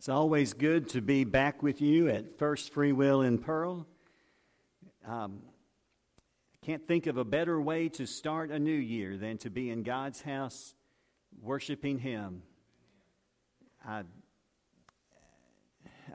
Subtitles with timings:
[0.00, 3.86] It's always good to be back with you at First Free Will in Pearl.
[5.06, 5.42] Um,
[6.54, 9.68] I can't think of a better way to start a new year than to be
[9.68, 10.74] in God's house
[11.42, 12.44] worshiping Him.
[13.86, 14.04] I,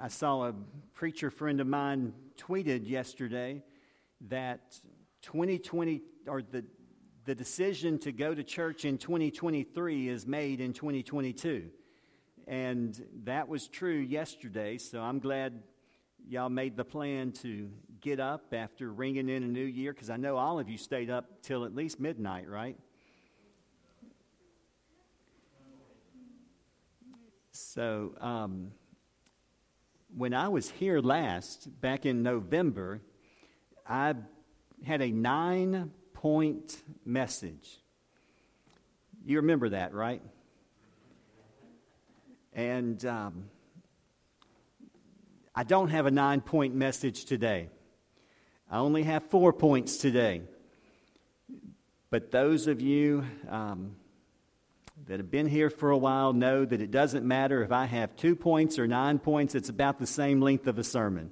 [0.01, 0.55] I saw a
[0.95, 3.61] preacher friend of mine tweeted yesterday
[4.29, 4.79] that
[5.21, 6.65] 2020 or the
[7.25, 11.69] the decision to go to church in 2023 is made in 2022.
[12.47, 15.63] And that was true yesterday, so I'm glad
[16.27, 20.17] y'all made the plan to get up after ringing in a new year, because I
[20.17, 22.77] know all of you stayed up till at least midnight, right?
[27.51, 28.71] So, um,
[30.15, 33.01] when I was here last, back in November,
[33.87, 34.13] I
[34.83, 37.79] had a nine point message.
[39.25, 40.21] You remember that, right?
[42.55, 43.49] And um,
[45.53, 47.67] I don't have a nine point message today.
[48.71, 50.41] I only have four points today.
[52.09, 53.97] But those of you um,
[55.07, 58.15] that have been here for a while know that it doesn't matter if I have
[58.15, 61.31] two points or nine points, it's about the same length of a sermon.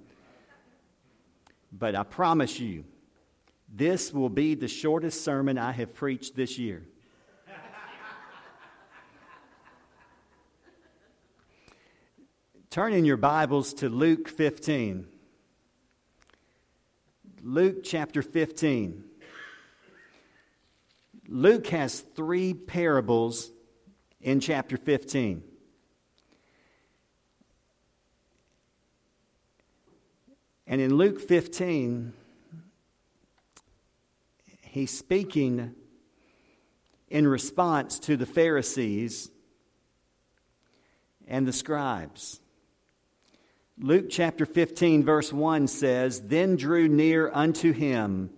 [1.72, 2.84] But I promise you,
[3.74, 6.84] this will be the shortest sermon I have preached this year.
[12.74, 15.06] Turn in your Bibles to Luke 15.
[17.44, 19.04] Luke chapter 15.
[21.28, 23.52] Luke has three parables
[24.22, 25.44] in chapter 15.
[30.66, 32.12] And in Luke 15,
[34.64, 35.76] he's speaking
[37.08, 39.30] in response to the Pharisees
[41.28, 42.40] and the scribes.
[43.80, 48.30] Luke chapter 15, verse 1 says, Then drew near unto him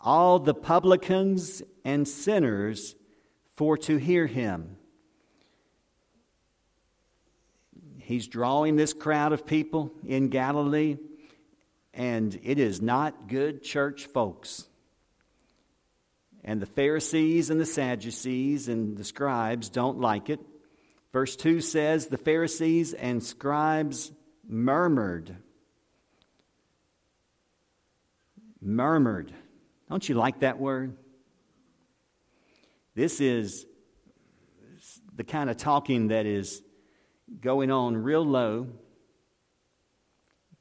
[0.00, 2.96] all the publicans and sinners
[3.54, 4.76] for to hear him.
[7.98, 10.96] He's drawing this crowd of people in Galilee,
[11.92, 14.66] and it is not good church folks.
[16.42, 20.40] And the Pharisees and the Sadducees and the scribes don't like it.
[21.12, 24.10] Verse 2 says, The Pharisees and scribes
[24.48, 25.36] murmured.
[28.60, 29.32] Murmured.
[29.88, 30.96] Don't you like that word?
[32.94, 33.66] This is
[35.14, 36.62] the kind of talking that is
[37.40, 38.68] going on real low.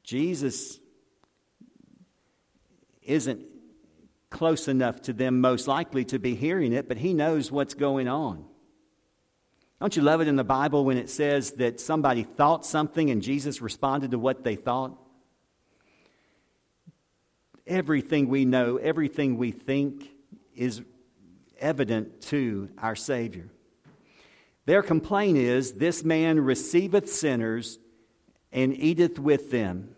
[0.03, 0.79] Jesus
[3.01, 3.41] isn't
[4.29, 8.07] close enough to them, most likely, to be hearing it, but he knows what's going
[8.07, 8.45] on.
[9.81, 13.19] Don't you love it in the Bible when it says that somebody thought something and
[13.19, 14.95] Jesus responded to what they thought?
[17.65, 20.07] Everything we know, everything we think
[20.55, 20.83] is
[21.57, 23.49] evident to our Savior.
[24.67, 27.79] Their complaint is this man receiveth sinners
[28.51, 29.95] and eateth with them.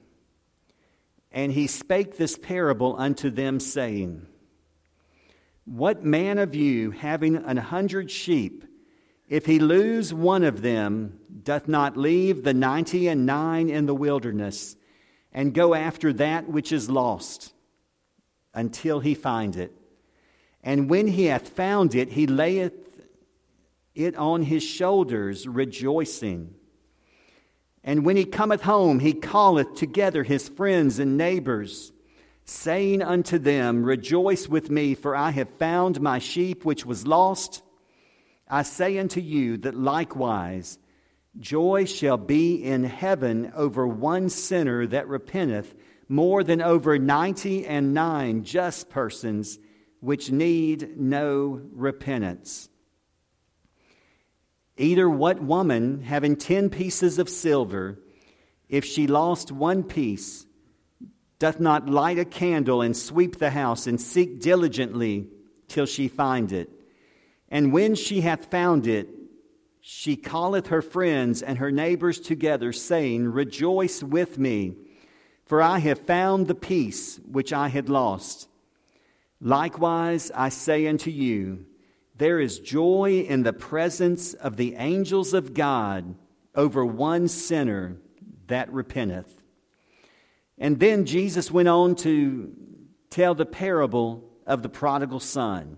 [1.30, 4.28] And he spake this parable unto them, saying,
[5.66, 8.64] What man of you, having an hundred sheep,
[9.34, 13.96] if he lose one of them, doth not leave the ninety and nine in the
[13.96, 14.76] wilderness,
[15.32, 17.52] and go after that which is lost
[18.54, 19.76] until he find it?
[20.64, 23.08] And when he hath found it, he layeth
[23.96, 26.54] it on his shoulders, rejoicing.
[27.84, 31.92] And when he cometh home, he calleth together his friends and neighbors,
[32.46, 37.63] saying unto them, Rejoice with me, for I have found my sheep which was lost.
[38.48, 40.78] I say unto you that likewise
[41.40, 45.74] joy shall be in heaven over one sinner that repenteth
[46.08, 49.58] more than over ninety and nine just persons
[50.00, 52.70] which need no repentance.
[54.78, 58.00] Either what woman, having ten pieces of silver,
[58.68, 60.46] if she lost one piece,
[61.40, 65.28] doth not light a candle and sweep the house and seek diligently
[65.68, 66.70] till she find it?
[67.54, 69.08] And when she hath found it,
[69.80, 74.74] she calleth her friends and her neighbors together, saying, Rejoice with me,
[75.46, 78.50] for I have found the piece which I had lost.
[79.40, 81.68] Likewise, I say unto you,
[82.16, 86.16] there is joy in the presence of the angels of God
[86.56, 87.98] over one sinner
[88.48, 89.32] that repenteth.
[90.58, 92.52] And then Jesus went on to
[93.12, 95.78] tell the parable of the prodigal son.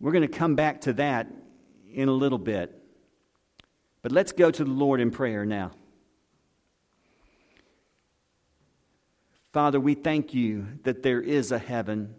[0.00, 1.26] We're going to come back to that
[1.92, 2.74] in a little bit.
[4.02, 5.72] But let's go to the Lord in prayer now.
[9.52, 12.14] Father, we thank you that there is a heaven.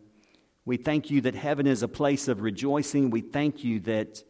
[0.65, 3.11] We thank you that heaven is a place of rejoicing.
[3.11, 4.23] We thank you that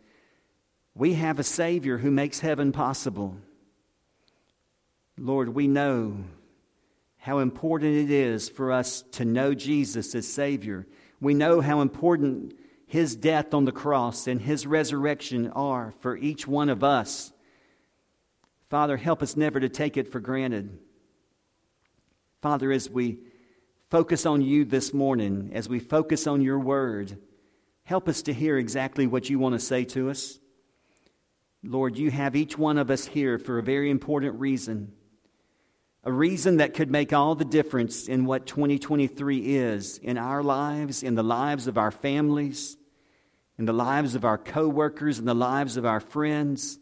[0.93, 3.37] we have a Savior who makes heaven possible.
[5.17, 6.23] Lord, we know
[7.17, 10.85] how important it is for us to know Jesus as Savior.
[11.19, 12.53] We know how important
[12.89, 17.31] His death on the cross and His resurrection are for each one of us.
[18.67, 20.75] Father, help us never to take it for granted.
[22.41, 23.19] Father, as we
[23.91, 27.19] focus on you this morning, as we focus on your word,
[27.83, 30.39] help us to hear exactly what you want to say to us.
[31.63, 34.93] Lord, you have each one of us here for a very important reason.
[36.03, 41.03] A reason that could make all the difference in what 2023 is in our lives,
[41.03, 42.77] in the lives of our families,
[43.59, 46.79] in the lives of our coworkers, in the lives of our friends.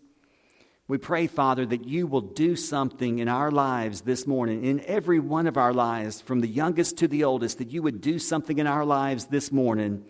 [0.87, 5.19] We pray, Father, that you will do something in our lives this morning, in every
[5.19, 8.59] one of our lives, from the youngest to the oldest, that you would do something
[8.59, 10.05] in our lives this morning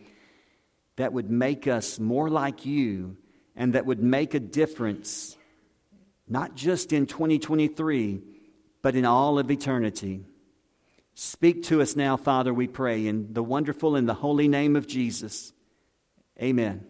[0.97, 3.15] that would make us more like you
[3.55, 5.37] and that would make a difference,
[6.27, 8.21] not just in 2023,
[8.81, 10.25] but in all of eternity.
[11.15, 14.85] Speak to us now, Father, we pray, in the wonderful and the holy name of
[14.85, 15.53] Jesus.
[16.39, 16.85] Amen.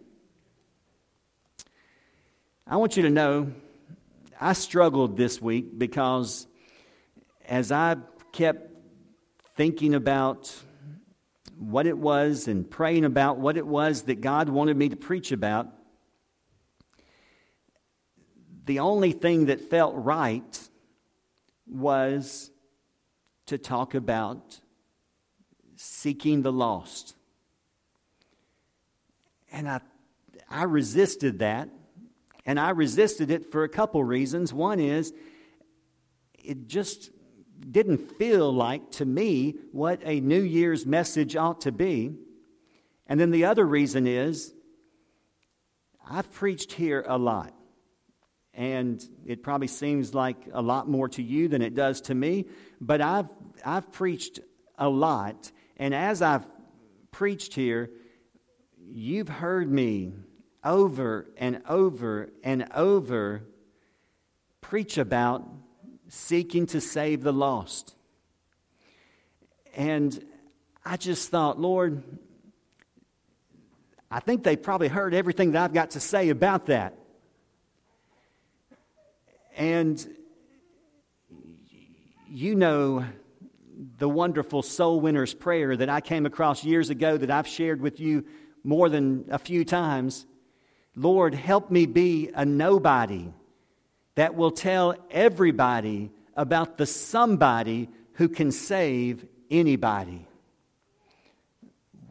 [2.66, 3.54] I want you to know
[4.42, 6.48] I struggled this week because
[7.46, 7.96] as I
[8.34, 8.70] kept
[9.56, 10.54] thinking about
[11.58, 15.32] what it was and praying about what it was that God wanted me to preach
[15.32, 15.68] about,
[18.66, 20.70] the only thing that felt right
[21.66, 22.52] was
[23.46, 24.60] to talk about
[25.78, 27.17] seeking the lost.
[29.58, 29.82] And I,
[30.48, 31.70] I resisted that
[32.46, 34.54] and I resisted it for a couple reasons.
[34.54, 35.12] One is
[36.36, 37.10] it just
[37.60, 42.14] didn't feel like to me what a New Year's message ought to be.
[43.08, 44.54] And then the other reason is
[46.08, 47.52] I've preached here a lot.
[48.54, 52.46] And it probably seems like a lot more to you than it does to me,
[52.80, 53.30] but I've,
[53.66, 54.40] I've preached
[54.78, 55.52] a lot.
[55.78, 56.48] And as I've
[57.10, 57.90] preached here,
[58.92, 60.14] you've heard me
[60.64, 63.44] over and over and over
[64.62, 65.48] preach about
[66.10, 67.96] seeking to save the lost.
[69.76, 70.24] And
[70.86, 72.04] I just thought, Lord,
[74.10, 76.98] I think they probably heard everything that I've got to say about that.
[79.56, 80.06] And
[82.30, 83.06] you know
[83.98, 88.00] the wonderful soul winner's prayer that I came across years ago that I've shared with
[88.00, 88.26] you
[88.68, 90.26] more than a few times.
[90.94, 93.30] Lord, help me be a nobody
[94.16, 100.28] that will tell everybody about the somebody who can save anybody.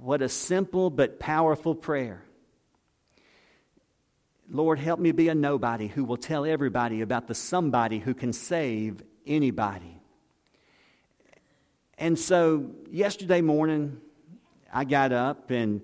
[0.00, 2.22] What a simple but powerful prayer.
[4.48, 8.32] Lord, help me be a nobody who will tell everybody about the somebody who can
[8.32, 10.00] save anybody.
[11.98, 14.00] And so, yesterday morning,
[14.72, 15.82] I got up and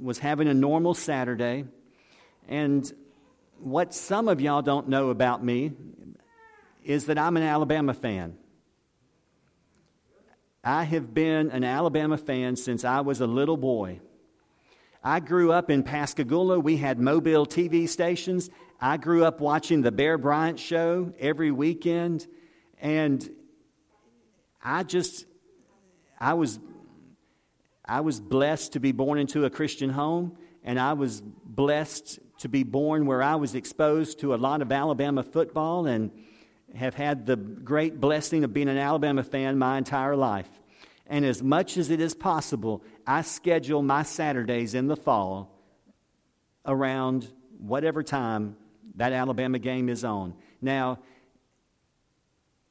[0.00, 1.64] was having a normal Saturday.
[2.48, 2.90] And
[3.58, 5.72] what some of y'all don't know about me
[6.84, 8.36] is that I'm an Alabama fan.
[10.64, 14.00] I have been an Alabama fan since I was a little boy.
[15.02, 16.58] I grew up in Pascagoula.
[16.58, 18.50] We had mobile TV stations.
[18.80, 22.26] I grew up watching the Bear Bryant show every weekend.
[22.80, 23.28] And
[24.62, 25.24] I just,
[26.18, 26.58] I was,
[27.88, 30.36] I was blessed to be born into a Christian home.
[30.62, 34.70] And I was blessed to be born where I was exposed to a lot of
[34.70, 36.10] Alabama football and
[36.74, 40.48] have had the great blessing of being an Alabama fan my entire life.
[41.06, 45.58] And as much as it is possible, I schedule my Saturdays in the fall
[46.66, 48.56] around whatever time
[48.96, 50.34] that Alabama game is on.
[50.60, 50.98] Now,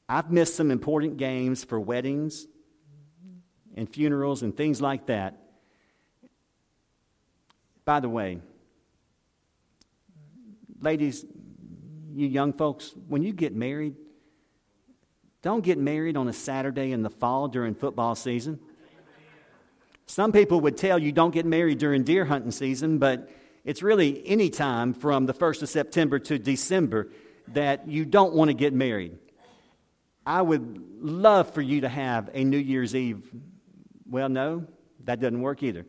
[0.08, 2.46] I've missed some important games for weddings
[3.78, 5.38] and funerals and things like that.
[7.86, 8.40] By the way,
[10.82, 11.26] ladies,
[12.14, 13.96] you young folks, when you get married,
[15.42, 18.60] don't get married on a Saturday in the fall during football season.
[20.08, 23.30] Some people would tell you don't get married during deer hunting season, but
[23.64, 27.10] it's really any time from the 1st of September to December
[27.50, 29.18] that you don't want to get married.
[30.26, 33.30] I would love for you to have a New Year's Eve.
[34.10, 34.66] Well, no,
[35.06, 35.86] that doesn't work either.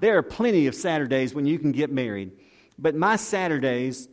[0.00, 2.32] There are plenty of Saturdays when you can get married.
[2.78, 4.08] But my Saturdays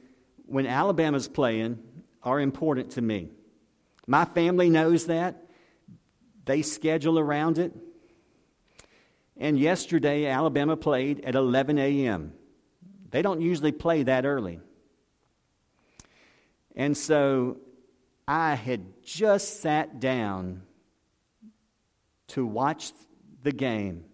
[0.45, 1.79] when Alabama's playing
[2.23, 3.29] are important to me.
[4.07, 5.43] My family knows that.
[6.45, 7.73] They schedule around it.
[9.37, 12.33] And yesterday, Alabama played at 11 a.m.
[13.11, 14.59] They don't usually play that early.
[16.75, 17.57] And so
[18.27, 20.63] I had just sat down
[22.29, 22.91] to watch
[23.43, 24.05] the game.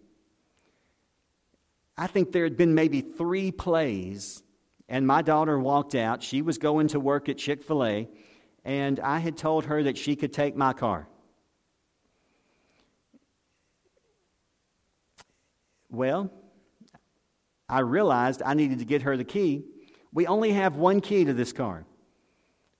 [1.97, 4.43] I think there had been maybe three plays,
[4.89, 6.23] and my daughter walked out.
[6.23, 8.09] She was going to work at Chick fil A,
[8.65, 11.07] and I had told her that she could take my car.
[15.89, 16.31] Well,
[17.67, 19.63] I realized I needed to get her the key.
[20.13, 21.85] We only have one key to this car.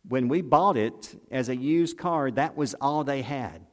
[0.08, 3.66] When we bought it as a used car, that was all they had.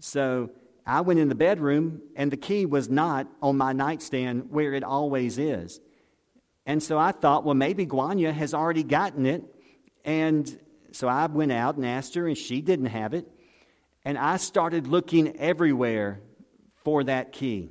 [0.00, 0.50] So
[0.86, 4.84] I went in the bedroom, and the key was not on my nightstand where it
[4.84, 5.80] always is.
[6.66, 9.44] And so I thought, well, maybe Guanya has already gotten it.
[10.04, 10.58] And
[10.92, 13.26] so I went out and asked her, and she didn't have it.
[14.04, 16.20] And I started looking everywhere
[16.84, 17.70] for that key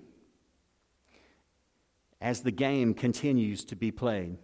[2.20, 4.38] as the game continues to be played.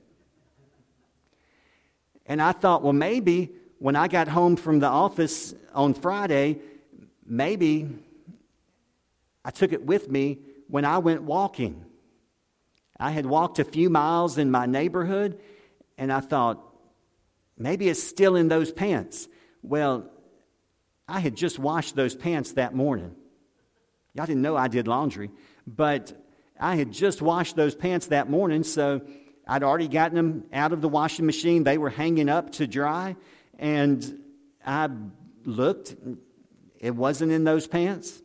[2.25, 6.59] And I thought, well, maybe when I got home from the office on Friday,
[7.29, 7.87] maybe
[9.45, 11.85] I took it with me when I went walking.
[12.99, 15.39] I had walked a few miles in my neighborhood,
[15.97, 16.61] and I thought,
[17.57, 19.27] maybe it's still in those pants.
[19.61, 20.09] Well,
[21.07, 23.15] I had just washed those pants that morning.
[24.13, 25.31] Y'all didn't know I did laundry,
[25.65, 26.13] but
[26.59, 29.01] I had just washed those pants that morning, so
[29.47, 31.63] I'd already gotten them out of the washing machine.
[31.63, 33.15] They were hanging up to dry,
[33.57, 34.21] and
[34.65, 34.89] I
[35.45, 35.95] looked.
[36.79, 38.23] It wasn't in those pants.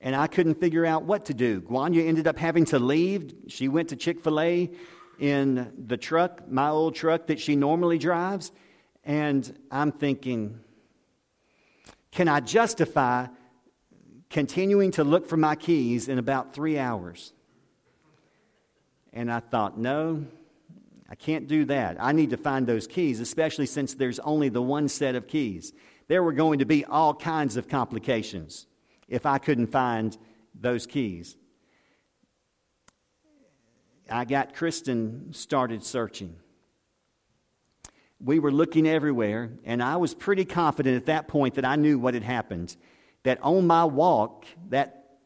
[0.00, 1.60] And I couldn't figure out what to do.
[1.60, 3.32] Guanya ended up having to leave.
[3.46, 4.70] She went to Chick fil A
[5.20, 8.50] in the truck, my old truck that she normally drives.
[9.04, 10.58] And I'm thinking,
[12.10, 13.28] can I justify
[14.32, 17.34] continuing to look for my keys in about three hours.
[19.12, 20.24] And I thought, no,
[21.08, 21.98] I can't do that.
[22.00, 25.74] I need to find those keys, especially since there's only the one set of keys.
[26.12, 28.66] There were going to be all kinds of complications
[29.08, 30.14] if I couldn't find
[30.54, 31.38] those keys.
[34.10, 36.36] I got Kristen started searching.
[38.20, 41.98] We were looking everywhere, and I was pretty confident at that point that I knew
[41.98, 42.76] what had happened
[43.22, 45.16] that on my walk, that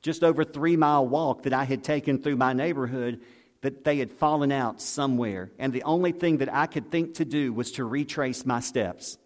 [0.00, 3.20] just over three mile walk that I had taken through my neighborhood,
[3.62, 5.50] that they had fallen out somewhere.
[5.58, 9.18] And the only thing that I could think to do was to retrace my steps.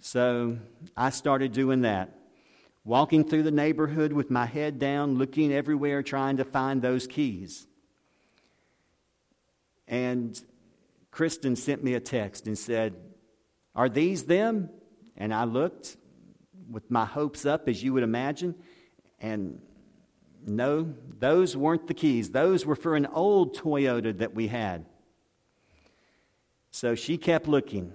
[0.00, 0.56] So
[0.96, 2.16] I started doing that.
[2.84, 7.66] Walking through the neighborhood with my head down, looking everywhere, trying to find those keys.
[9.86, 10.40] And
[11.10, 12.94] Kristen sent me a text and said,
[13.74, 14.70] Are these them?
[15.16, 15.96] And I looked,
[16.70, 18.54] with my hopes up, as you would imagine.
[19.20, 19.60] And
[20.46, 22.30] no, those weren't the keys.
[22.30, 24.86] Those were for an old Toyota that we had.
[26.70, 27.92] So she kept looking.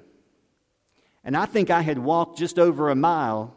[1.26, 3.54] And I think I had walked just over a mile,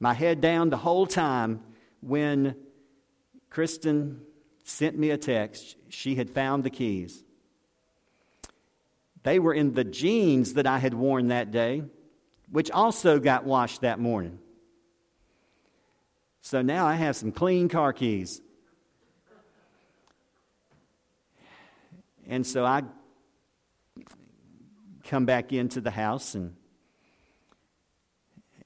[0.00, 1.60] my head down the whole time,
[2.00, 2.56] when
[3.50, 4.22] Kristen
[4.62, 5.76] sent me a text.
[5.90, 7.22] She had found the keys.
[9.22, 11.82] They were in the jeans that I had worn that day
[12.50, 14.38] which also got washed that morning.
[16.40, 18.40] So now I have some clean car keys.
[22.28, 22.82] And so I
[25.04, 26.54] come back into the house, and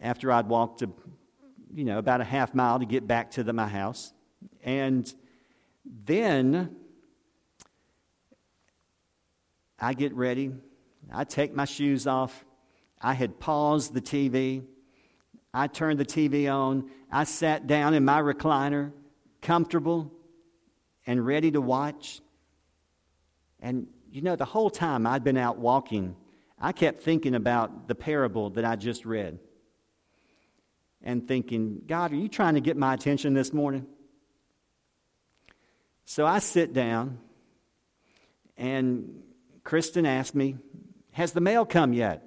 [0.01, 0.91] after I'd walked, a,
[1.75, 4.13] you know, about a half mile to get back to the, my house,
[4.63, 5.13] and
[5.85, 6.77] then
[9.79, 10.53] I get ready.
[11.13, 12.45] I take my shoes off.
[13.01, 14.65] I had paused the TV.
[15.55, 16.91] I turned the TV on.
[17.11, 18.93] I sat down in my recliner,
[19.41, 20.13] comfortable
[21.07, 22.21] and ready to watch.
[23.61, 26.17] And you know, the whole time I'd been out walking,
[26.61, 29.39] I kept thinking about the parable that I just read
[31.03, 33.87] and thinking, God, are you trying to get my attention this morning?
[36.05, 37.19] So I sit down,
[38.57, 39.23] and
[39.63, 40.57] Kristen asked me,
[41.13, 42.25] Has the mail come yet?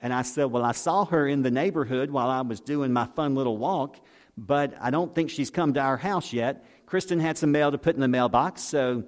[0.00, 3.06] And I said, Well, I saw her in the neighborhood while I was doing my
[3.06, 4.00] fun little walk,
[4.36, 6.64] but I don't think she's come to our house yet.
[6.86, 9.04] Kristen had some mail to put in the mailbox, so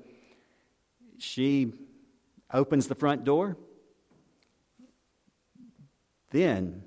[1.19, 1.73] she
[2.53, 3.57] opens the front door.
[6.33, 6.83] Then,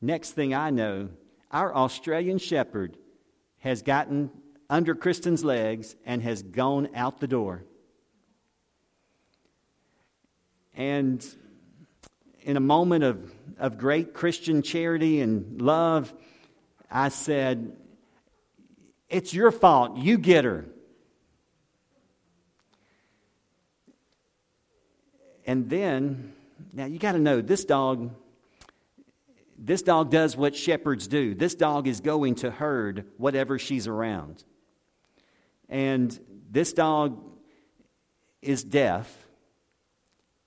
[0.00, 1.08] next thing I know,
[1.50, 2.98] our Australian shepherd
[3.60, 4.30] has gotten
[4.68, 7.64] under Kristen's legs and has gone out the door.
[10.76, 11.24] And
[12.42, 16.12] in a moment of, of great Christian charity and love,
[16.90, 17.72] I said,
[19.08, 19.96] It's your fault.
[19.96, 20.66] You get her.
[25.46, 26.34] And then,
[26.72, 28.10] now you got to know this dog
[29.58, 31.34] this dog does what shepherds do.
[31.34, 34.44] This dog is going to herd whatever she's around.
[35.68, 36.16] And
[36.48, 37.20] this dog
[38.40, 39.12] is deaf,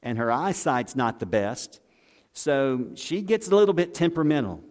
[0.01, 1.81] and her eyesight's not the best.
[2.31, 4.63] So she gets a little bit temperamental.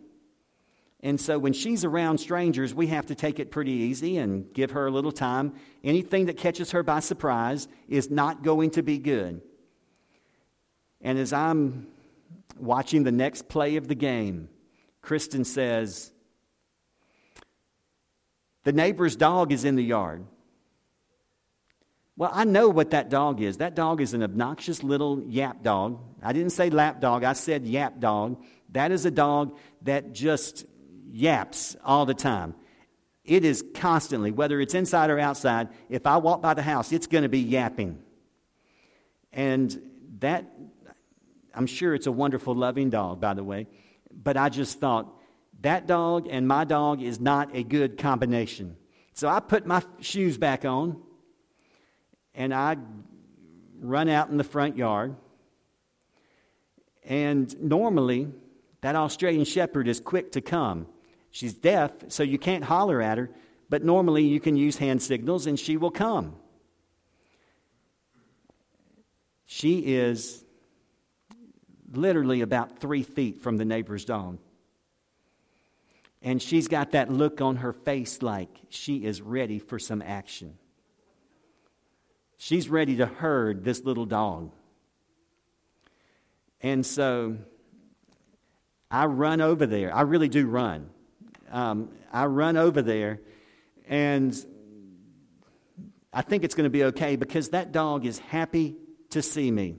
[1.03, 4.73] And so when she's around strangers, we have to take it pretty easy and give
[4.73, 5.55] her a little time.
[5.85, 9.43] Anything that catches her by surprise is not going to be good.
[11.00, 11.87] And as I'm
[12.59, 14.49] watching the next play of the game,
[15.02, 16.12] Kristen says,
[18.64, 20.25] The neighbor's dog is in the yard.
[22.16, 23.57] Well, I know what that dog is.
[23.59, 25.99] That dog is an obnoxious little yap dog.
[26.23, 28.45] I didn't say lap dog, I said yap dog.
[28.73, 30.66] That is a dog that just
[31.11, 32.54] yaps all the time.
[33.25, 37.07] It is constantly, whether it's inside or outside, if I walk by the house, it's
[37.07, 38.02] going to be yapping.
[39.33, 39.80] And
[40.19, 40.45] that
[41.54, 43.66] I'm sure it's a wonderful, loving dog, by the way.
[44.12, 45.12] But I just thought,
[45.61, 48.76] that dog and my dog is not a good combination.
[49.12, 51.02] So I put my shoes back on
[52.35, 52.76] and I
[53.80, 55.16] run out in the front yard.
[57.04, 58.28] And normally,
[58.80, 60.87] that Australian Shepherd is quick to come.
[61.30, 63.30] She's deaf, so you can't holler at her,
[63.69, 66.37] but normally you can use hand signals and she will come.
[69.47, 70.45] She is
[71.93, 74.39] literally about three feet from the neighbor's dog.
[76.23, 80.59] And she's got that look on her face like she is ready for some action.
[82.37, 84.53] She's ready to herd this little dog.
[86.63, 87.39] And so
[88.91, 89.95] I run over there.
[89.95, 90.91] I really do run.
[91.50, 93.21] Um, I run over there,
[93.89, 94.35] and
[96.13, 98.76] I think it's going to be okay because that dog is happy
[99.11, 99.76] to see me.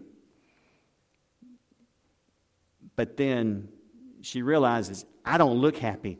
[2.96, 3.70] But then
[4.22, 6.20] she realizes, I don't look happy.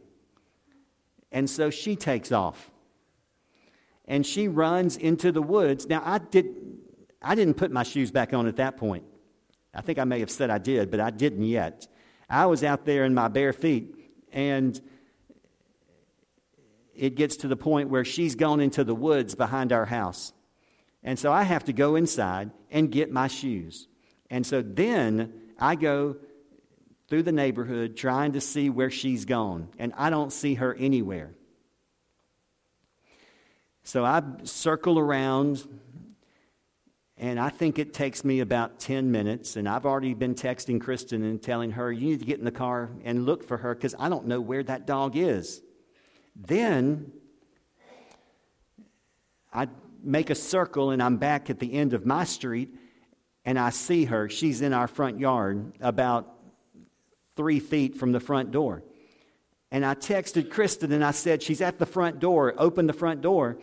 [1.32, 2.72] And so she takes off.
[4.06, 5.88] And she runs into the woods.
[5.88, 6.48] Now, I, did,
[7.22, 9.06] I didn't put my shoes back on at that point.
[9.74, 11.88] I think I may have said I did, but I didn't yet.
[12.30, 13.96] I was out there in my bare feet,
[14.34, 14.80] and
[16.94, 20.34] it gets to the point where she's gone into the woods behind our house.
[21.04, 23.88] And so I have to go inside and get my shoes.
[24.30, 26.18] And so then I go
[27.12, 31.32] through the neighborhood trying to see where she's gone, and I don't see her anywhere.
[33.84, 35.68] So I circle around,
[37.18, 39.58] and I think it takes me about 10 minutes.
[39.58, 42.50] And I've already been texting Kristen and telling her, you need to get in the
[42.50, 45.62] car and look for her because I don't know where that dog is.
[46.34, 47.12] Then
[49.52, 49.68] I
[50.02, 52.74] make a circle, and I'm back at the end of my street,
[53.44, 54.30] and I see her.
[54.30, 56.38] She's in our front yard about
[57.42, 58.84] three feet from the front door.
[59.72, 62.54] And I texted Kristen and I said, She's at the front door.
[62.56, 63.58] Open the front door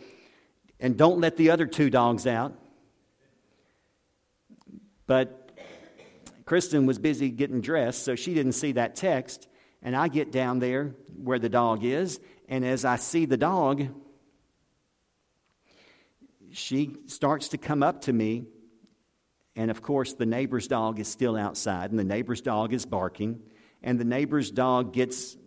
[0.81, 2.53] and don't let the other two dogs out.
[5.07, 5.57] But
[6.43, 9.47] Kristen was busy getting dressed, so she didn't see that text.
[9.81, 13.87] And I get down there where the dog is, and as I see the dog,
[16.51, 18.43] she starts to come up to me.
[19.55, 23.41] And of course, the neighbor's dog is still outside, and the neighbor's dog is barking
[23.81, 25.37] and the neighbor's dog gets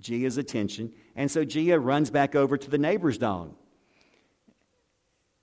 [0.00, 0.92] Gia's attention.
[1.16, 3.54] And so Gia runs back over to the neighbor's dog.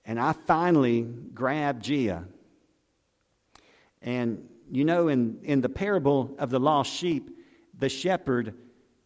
[0.06, 2.26] And I finally grab Gia.
[4.02, 7.30] And you know, in, in the parable of the lost sheep,
[7.78, 8.56] the shepherd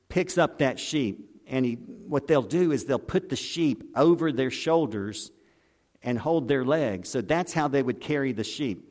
[0.09, 1.25] picks up that sheep.
[1.47, 5.31] And he, what they'll do is they'll put the sheep over their shoulders
[6.03, 7.09] and hold their legs.
[7.09, 8.85] So that's how they would carry the sheep.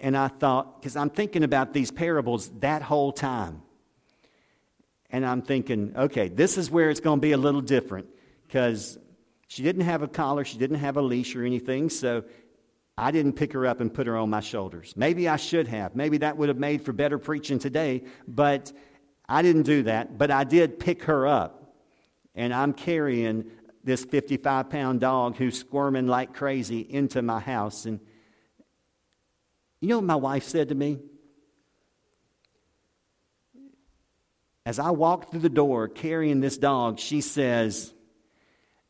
[0.00, 3.62] And I thought, because I'm thinking about these parables that whole time.
[5.10, 8.08] And I'm thinking, okay, this is where it's going to be a little different
[8.46, 8.98] because
[9.48, 12.24] she didn't have a collar, she didn't have a leash or anything, so
[12.96, 14.92] I didn't pick her up and put her on my shoulders.
[14.96, 15.94] Maybe I should have.
[15.94, 18.72] Maybe that would have made for better preaching today, but
[19.28, 20.18] I didn't do that.
[20.18, 21.74] But I did pick her up,
[22.34, 23.50] and I'm carrying
[23.84, 27.86] this 55 pound dog who's squirming like crazy into my house.
[27.86, 28.00] And
[29.80, 30.98] you know what my wife said to me?
[34.68, 37.90] As I walk through the door carrying this dog, she says,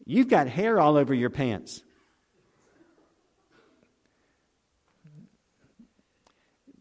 [0.04, 1.84] You've got hair all over your pants.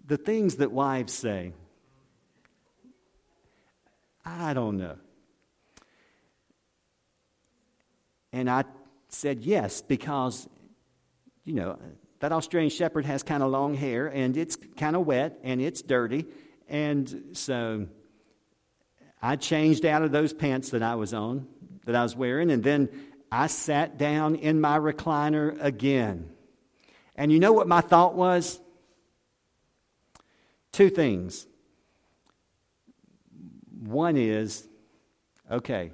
[0.08, 1.54] The things that wives say,
[4.26, 4.96] I don't know.
[8.34, 8.64] And I
[9.10, 10.50] said yes, because,
[11.46, 11.78] you know,
[12.20, 15.84] that Australian Shepherd has kind of long hair and it's kind of wet and it's
[15.84, 16.26] dirty.
[16.68, 17.90] And so
[19.22, 21.48] I changed out of those pants that I was on,
[21.86, 22.90] that I was wearing, and then
[23.32, 26.30] I sat down in my recliner again.
[27.16, 28.60] And you know what my thought was?
[30.72, 31.48] Two things.
[33.80, 34.68] One is,
[35.50, 35.92] okay,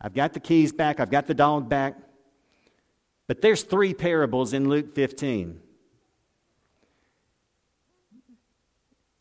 [0.00, 1.96] I've got the keys back, I've got the dog back,
[3.26, 5.60] but there's three parables in Luke 15.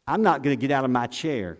[0.07, 1.59] I'm not going to get out of my chair.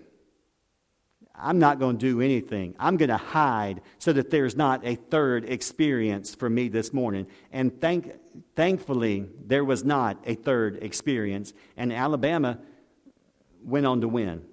[1.42, 2.76] I'm not going to do anything.
[2.80, 7.28] I'm going to hide so that there's not a third experience for me this morning.
[7.52, 8.14] And thank,
[8.56, 11.54] thankfully, there was not a third experience.
[11.78, 12.60] And Alabama
[13.64, 14.44] went on to win.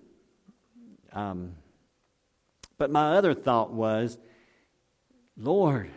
[1.13, 1.55] Um,
[2.79, 4.19] but my other thought was,
[5.37, 5.91] Lord,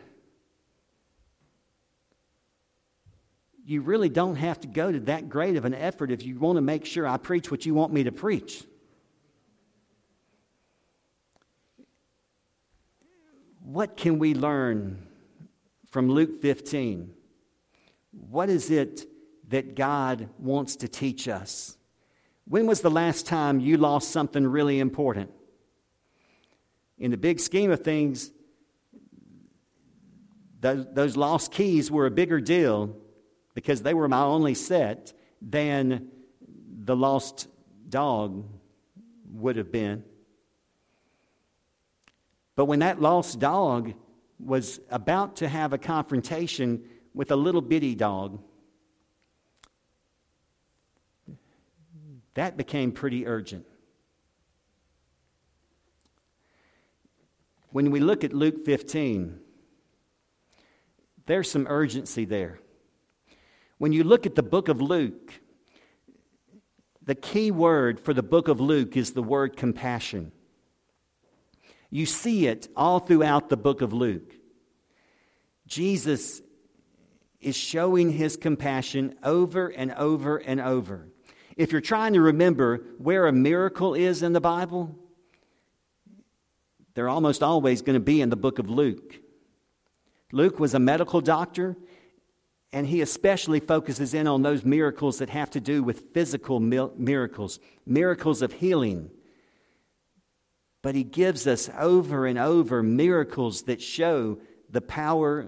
[3.65, 6.57] you really don't have to go to that great of an effort if you want
[6.57, 8.63] to make sure I preach what you want me to preach.
[13.71, 14.97] What can we learn
[15.91, 17.13] from Luke 15?
[18.09, 19.05] What is it
[19.49, 21.77] that God wants to teach us?
[22.45, 25.29] When was the last time you lost something really important?
[26.97, 28.31] In the big scheme of things,
[30.59, 32.97] those, lost keys were a bigger deal
[33.53, 36.07] because they were my only set than
[36.85, 37.47] the lost
[37.87, 38.47] dog
[39.31, 40.03] would have been.
[42.59, 43.93] But when that lost dog
[44.37, 48.43] was about to have a confrontation with a little bitty dog,
[52.33, 53.65] that became pretty urgent.
[57.69, 59.39] When we look at Luke 15,
[61.27, 62.59] there's some urgency there.
[63.77, 65.39] When you look at the book of Luke,
[67.01, 70.33] the key word for the book of Luke is the word compassion.
[71.89, 74.33] You see it all throughout the book of Luke.
[75.67, 76.41] Jesus
[77.41, 81.07] is showing his compassion over and over and over.
[81.55, 84.95] If you're trying to remember where a miracle is in the Bible,
[86.93, 89.19] they're almost always going to be in the book of Luke.
[90.31, 91.77] Luke was a medical doctor,
[92.71, 97.59] and he especially focuses in on those miracles that have to do with physical miracles,
[97.85, 99.09] miracles of healing.
[100.81, 104.39] But he gives us over and over miracles that show
[104.69, 105.47] the power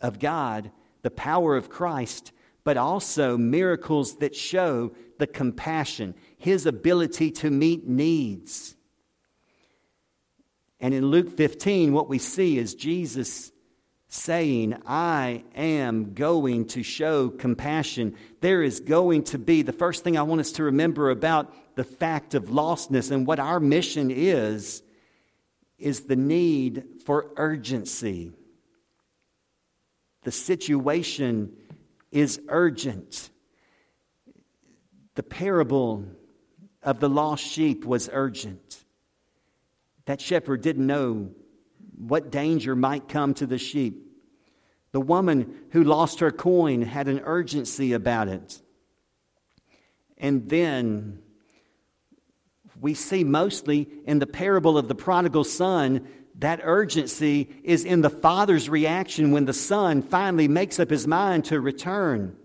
[0.00, 0.70] of God,
[1.02, 2.32] the power of Christ,
[2.64, 8.76] but also miracles that show the compassion, his ability to meet needs.
[10.80, 13.49] And in Luke 15, what we see is Jesus
[14.12, 18.16] saying, I am going to show compassion.
[18.40, 21.84] There is going to be, the first thing I want us to remember about the
[21.84, 24.82] fact of lostness and what our mission is,
[25.78, 28.32] is the need for urgency.
[30.24, 31.56] The situation
[32.10, 33.30] is urgent.
[35.14, 36.04] The parable
[36.82, 38.84] of the lost sheep was urgent.
[40.06, 41.30] That shepherd didn't know
[42.00, 44.06] what danger might come to the sheep.
[44.92, 48.60] The woman who lost her coin had an urgency about it.
[50.18, 51.20] And then
[52.80, 56.08] we see mostly in the parable of the prodigal son
[56.38, 61.44] that urgency is in the father's reaction when the son finally makes up his mind
[61.46, 62.36] to return.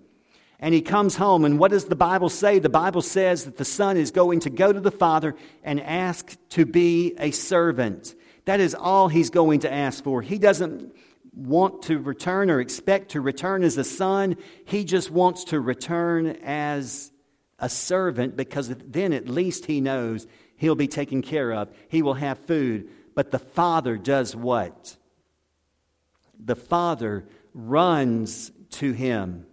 [0.60, 2.60] And he comes home, and what does the Bible say?
[2.60, 6.38] The Bible says that the son is going to go to the father and ask
[6.50, 8.16] to be a servant.
[8.46, 10.22] That is all he's going to ask for.
[10.22, 10.96] He doesn't
[11.34, 14.38] want to return or expect to return as a son.
[14.66, 17.12] He just wants to return as
[17.60, 20.28] a servant because then at least he knows
[20.58, 21.70] he'll be taken care of.
[21.90, 22.90] He will have food.
[23.16, 24.96] But the father does what?
[26.38, 29.46] The father runs to him.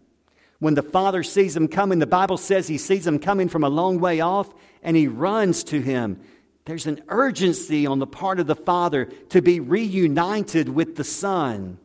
[0.58, 3.68] When the father sees him coming, the Bible says he sees him coming from a
[3.68, 4.52] long way off
[4.82, 6.20] and he runs to him.
[6.64, 11.78] There's an urgency on the part of the Father to be reunited with the Son.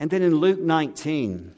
[0.00, 1.54] And then in Luke 19,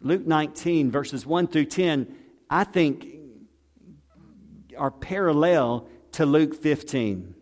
[0.00, 2.14] Luke 19, verses 1 through 10,
[2.48, 3.06] I think
[4.76, 7.34] are parallel to Luke 15.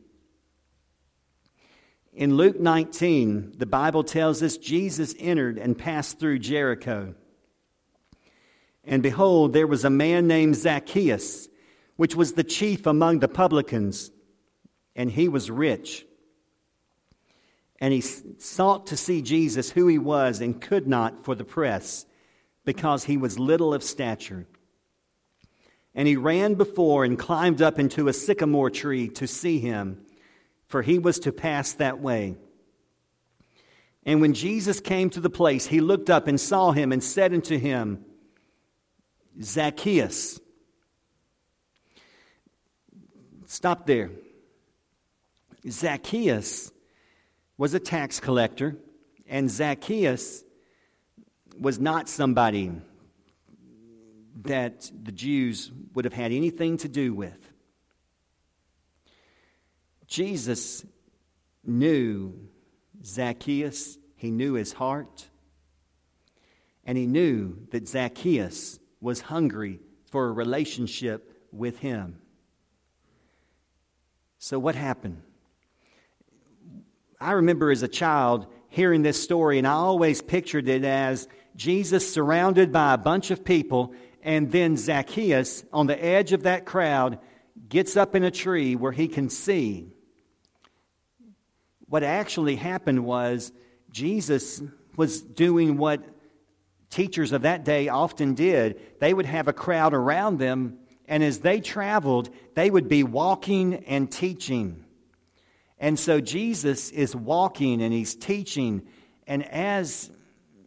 [2.14, 7.14] In Luke 19, the Bible tells us Jesus entered and passed through Jericho.
[8.86, 11.48] And behold, there was a man named Zacchaeus,
[11.96, 14.10] which was the chief among the publicans,
[14.94, 16.06] and he was rich.
[17.80, 22.06] And he sought to see Jesus, who he was, and could not for the press,
[22.64, 24.46] because he was little of stature.
[25.94, 30.06] And he ran before and climbed up into a sycamore tree to see him
[30.66, 32.36] for he was to pass that way.
[34.04, 37.32] And when Jesus came to the place, he looked up and saw him and said
[37.32, 38.04] unto him,
[39.42, 40.40] Zacchaeus.
[43.46, 44.10] Stop there.
[45.68, 46.72] Zacchaeus
[47.58, 48.76] was a tax collector,
[49.26, 50.44] and Zacchaeus
[51.58, 52.72] was not somebody
[54.42, 57.38] that the Jews would have had anything to do with.
[60.06, 60.84] Jesus
[61.64, 62.48] knew
[63.04, 65.28] Zacchaeus, he knew his heart,
[66.84, 69.80] and he knew that Zacchaeus was hungry
[70.10, 72.20] for a relationship with him.
[74.38, 75.22] So, what happened?
[77.20, 82.12] I remember as a child hearing this story, and I always pictured it as Jesus
[82.12, 87.18] surrounded by a bunch of people, and then Zacchaeus on the edge of that crowd
[87.68, 89.96] gets up in a tree where he can see
[91.88, 93.52] what actually happened was
[93.90, 94.62] Jesus
[94.96, 96.04] was doing what
[96.90, 98.80] teachers of that day often did.
[99.00, 103.84] They would have a crowd around them, and as they traveled, they would be walking
[103.86, 104.84] and teaching.
[105.78, 108.82] And so Jesus is walking and he's teaching,
[109.26, 110.10] and as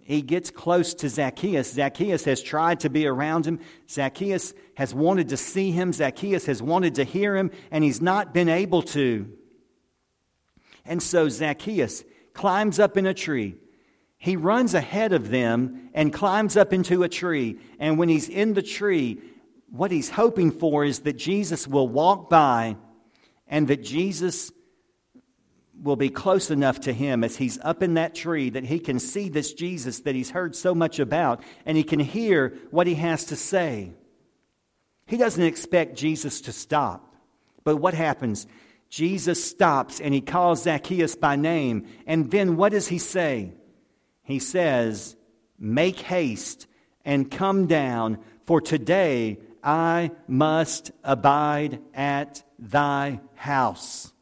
[0.09, 1.71] he gets close to Zacchaeus.
[1.71, 3.59] Zacchaeus has tried to be around him.
[3.87, 5.93] Zacchaeus has wanted to see him.
[5.93, 9.31] Zacchaeus has wanted to hear him, and he's not been able to.
[10.83, 12.03] And so Zacchaeus
[12.33, 13.57] climbs up in a tree.
[14.19, 17.57] He runs ahead of them and climbs up into a tree.
[17.79, 19.21] And when he's in the tree,
[19.71, 22.75] what he's hoping for is that Jesus will walk by
[23.47, 24.51] and that Jesus
[25.81, 28.99] will be close enough to him as he's up in that tree that he can
[28.99, 32.95] see this Jesus that he's heard so much about and he can hear what he
[32.95, 33.93] has to say.
[35.07, 37.15] He doesn't expect Jesus to stop.
[37.63, 38.47] But what happens?
[38.89, 41.87] Jesus stops and he calls Zacchaeus by name.
[42.05, 43.53] And then what does he say?
[44.29, 45.15] He says,
[45.57, 46.67] Make haste
[47.03, 54.13] and come down, for today I must abide at thy house.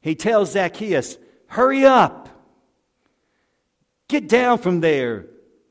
[0.00, 2.28] He tells Zacchaeus, Hurry up.
[4.08, 5.26] Get down from there.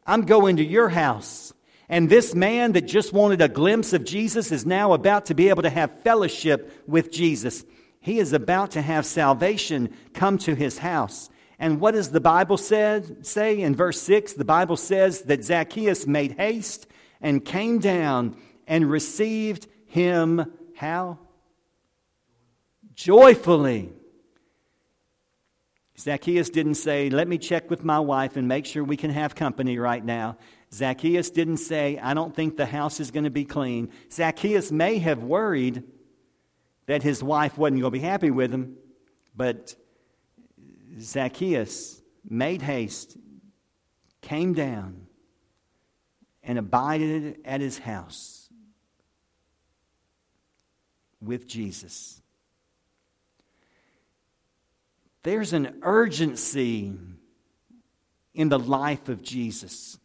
[0.05, 1.51] I'm going to your house.
[1.89, 5.49] And this man that just wanted a glimpse of Jesus is now about to be
[5.49, 7.65] able to have fellowship with Jesus.
[7.99, 11.29] He is about to have salvation come to his house.
[11.59, 14.33] And what does the Bible said, say in verse 6?
[14.33, 16.87] The Bible says that Zacchaeus made haste
[17.19, 21.17] and came down and received him how?
[22.93, 23.91] Joyfully.
[25.99, 29.33] Zacchaeus didn't say, Let me check with my wife and make sure we can have
[29.33, 30.37] company right now.
[30.71, 33.89] Zacchaeus didn't say, I don't think the house is going to be clean.
[34.11, 35.83] Zacchaeus may have worried
[36.85, 38.75] that his wife wasn't going to be happy with him,
[39.35, 39.75] but
[40.99, 43.17] Zacchaeus made haste,
[44.21, 45.07] came down,
[46.43, 48.49] and abided at his house
[51.21, 52.21] with Jesus.
[55.23, 56.93] There's an urgency
[58.33, 59.97] in the life of Jesus.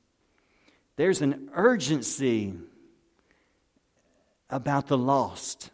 [0.96, 2.54] There's an urgency
[4.50, 5.70] about the lost.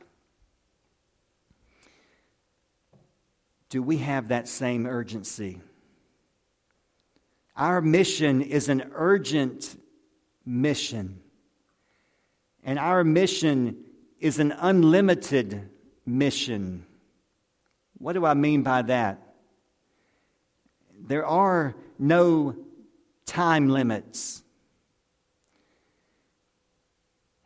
[3.71, 5.61] Do we have that same urgency?
[7.57, 9.77] Our mission is an urgent
[10.47, 11.21] mission.
[12.65, 13.85] And our mission
[14.21, 15.69] is an unlimited
[16.07, 16.87] mission.
[17.99, 19.21] What do I mean by that?
[21.01, 22.57] There are no
[23.27, 24.43] time limits.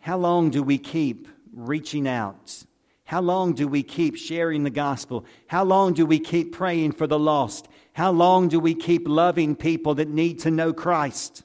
[0.00, 2.64] How long do we keep reaching out?
[3.12, 5.26] How long do we keep sharing the gospel?
[5.46, 7.68] How long do we keep praying for the lost?
[7.92, 11.42] How long do we keep loving people that need to know Christ?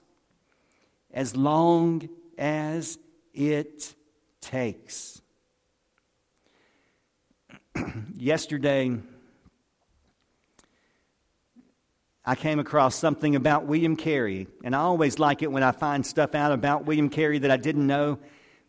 [1.13, 2.97] As long as
[3.33, 3.93] it
[4.39, 5.21] takes.
[8.15, 8.97] Yesterday,
[12.23, 16.05] I came across something about William Carey, and I always like it when I find
[16.05, 18.19] stuff out about William Carey that I didn't know.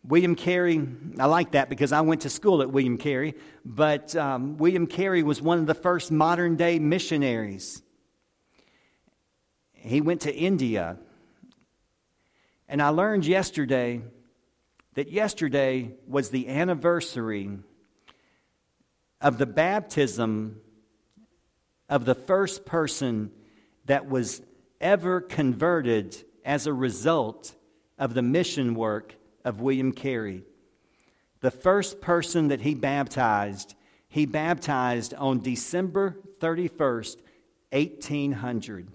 [0.03, 0.81] William Carey,
[1.19, 3.35] I like that because I went to school at William Carey,
[3.65, 7.81] but um, William Carey was one of the first modern day missionaries.
[9.73, 10.97] He went to India.
[12.67, 14.01] And I learned yesterday
[14.93, 17.57] that yesterday was the anniversary
[19.21, 20.61] of the baptism
[21.89, 23.31] of the first person
[23.85, 24.41] that was
[24.79, 27.53] ever converted as a result
[27.97, 30.43] of the mission work of William Carey.
[31.41, 33.75] The first person that he baptized,
[34.07, 37.17] he baptized on December 31st,
[37.71, 38.87] 1800.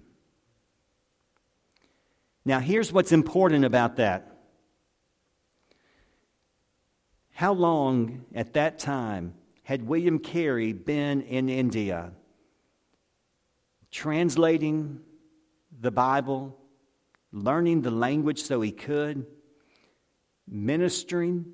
[2.45, 4.31] Now, here's what's important about that.
[7.31, 12.11] How long at that time had William Carey been in India?
[13.91, 15.01] Translating
[15.81, 16.57] the Bible,
[17.31, 19.25] learning the language so he could,
[20.47, 21.53] ministering,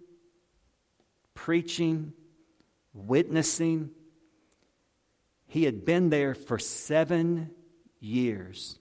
[1.34, 2.14] preaching,
[2.94, 3.92] witnessing.
[5.48, 7.52] He had been there for seven
[8.00, 8.78] years.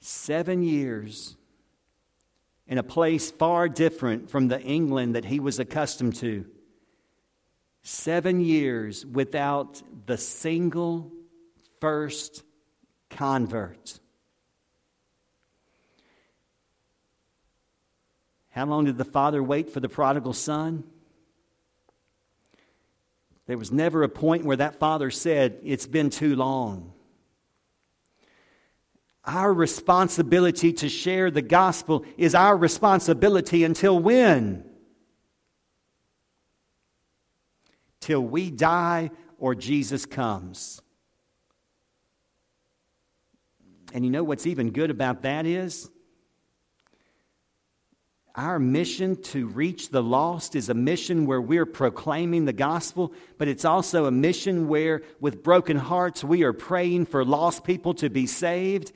[0.00, 1.36] Seven years
[2.66, 6.44] in a place far different from the England that he was accustomed to.
[7.82, 11.10] Seven years without the single
[11.80, 12.42] first
[13.08, 14.00] convert.
[18.58, 20.82] How long did the father wait for the prodigal son?
[23.46, 26.92] There was never a point where that father said, It's been too long.
[29.24, 34.68] Our responsibility to share the gospel is our responsibility until when?
[38.00, 40.82] Till we die or Jesus comes.
[43.94, 45.88] And you know what's even good about that is?
[48.38, 53.48] Our mission to reach the lost is a mission where we're proclaiming the gospel, but
[53.48, 58.08] it's also a mission where, with broken hearts, we are praying for lost people to
[58.08, 58.92] be saved.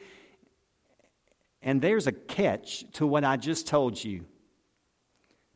[1.61, 4.27] And there's a catch to what I just told you.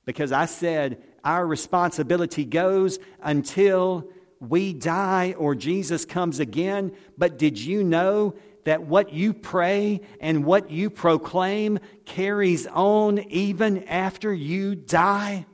[0.04, 4.08] Because I said our responsibility goes until
[4.40, 6.90] we die or Jesus comes again.
[7.16, 8.34] But did you know
[8.66, 15.46] that what you pray and what you proclaim carries on even after you die?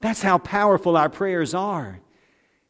[0.00, 2.00] That's how powerful our prayers are.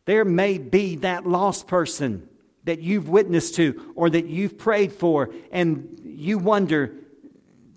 [0.04, 2.28] There may be that lost person
[2.64, 6.92] that you've witnessed to or that you've prayed for, and you wonder,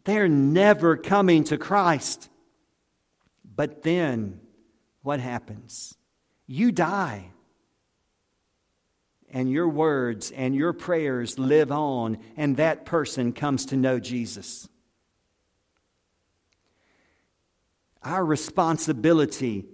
[0.06, 2.30] they're never coming to Christ.
[3.56, 4.40] But then,
[5.04, 5.94] what happens?
[6.48, 7.33] You die
[9.34, 14.70] and your words and your prayers live on, and that person comes to know Jesus.
[18.04, 19.66] Our responsibility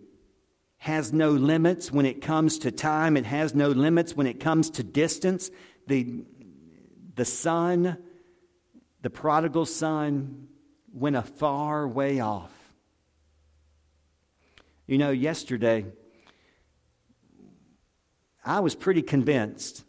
[0.77, 4.69] has no limits when it comes to time, it has no limits when it comes
[4.71, 5.51] to distance.
[5.87, 6.23] The,
[7.15, 7.97] the son,
[9.01, 10.47] the prodigal son,
[10.93, 12.53] went a far way off.
[14.87, 15.85] You know, yesterday,
[18.49, 19.83] I was pretty convinced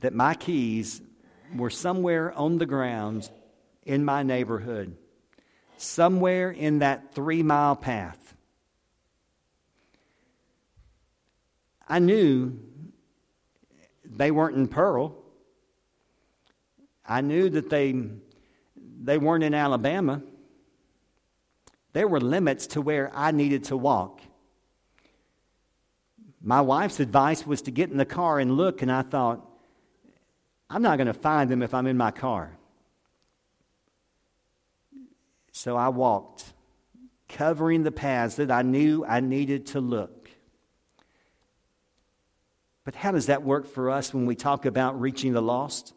[0.00, 1.02] that my keys
[1.54, 3.28] were somewhere on the ground
[3.84, 4.96] in my neighborhood,
[5.76, 8.34] somewhere in that three mile path.
[11.86, 12.58] I knew
[14.02, 15.14] they weren't in Pearl.
[17.06, 18.02] I knew that they,
[19.02, 20.22] they weren't in Alabama.
[21.92, 24.22] There were limits to where I needed to walk.
[26.46, 29.44] My wife's advice was to get in the car and look, and I thought,
[30.70, 32.56] I'm not going to find them if I'm in my car.
[35.50, 36.44] So I walked,
[37.28, 40.30] covering the paths that I knew I needed to look.
[42.84, 45.94] But how does that work for us when we talk about reaching the lost?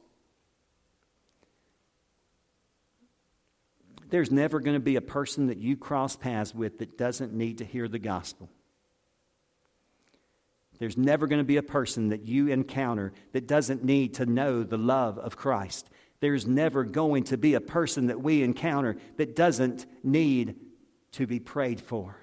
[4.10, 7.60] There's never going to be a person that you cross paths with that doesn't need
[7.60, 8.50] to hear the gospel.
[10.80, 14.64] There's never going to be a person that you encounter that doesn't need to know
[14.64, 15.90] the love of Christ.
[16.22, 20.56] There's never going to be a person that we encounter that doesn't need
[21.14, 22.18] to be prayed for.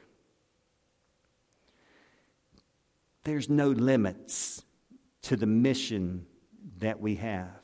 [3.25, 4.63] There's no limits
[5.23, 6.27] to the mission
[6.79, 7.61] that we have.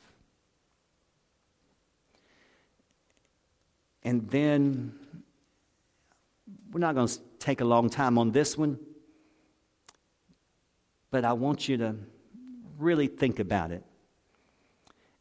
[4.03, 4.93] And then,
[6.71, 8.77] we're not going to take a long time on this one
[11.13, 11.95] but I want you to
[12.79, 13.83] really think about it.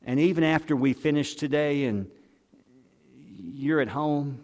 [0.03, 2.11] And even after we finish today and
[3.37, 4.43] you're at home,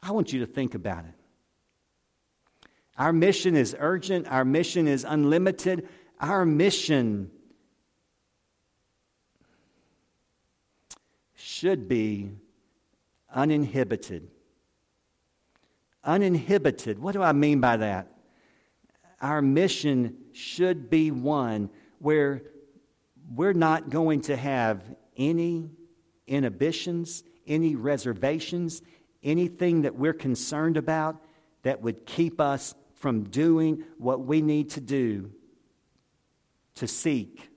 [0.00, 2.68] I want you to think about it.
[2.96, 5.88] Our mission is urgent, our mission is unlimited,
[6.20, 7.32] our mission
[11.34, 12.30] should be
[13.34, 14.28] uninhibited.
[16.04, 17.00] Uninhibited.
[17.00, 18.13] What do I mean by that?
[19.24, 22.42] Our mission should be one where
[23.34, 24.82] we're not going to have
[25.16, 25.70] any
[26.26, 28.82] inhibitions, any reservations,
[29.22, 31.24] anything that we're concerned about
[31.62, 35.30] that would keep us from doing what we need to do
[36.74, 37.48] to seek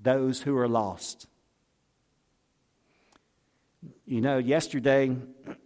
[0.00, 1.26] those who are lost.
[4.06, 5.14] You know, yesterday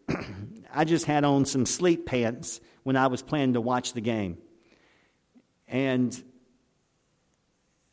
[0.74, 4.38] I just had on some sleep pants when I was planning to watch the game.
[5.68, 6.22] And